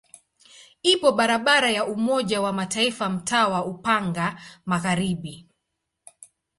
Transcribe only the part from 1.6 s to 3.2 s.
ya Umoja wa Mataifa